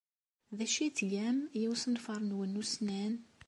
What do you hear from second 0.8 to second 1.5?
ay tgam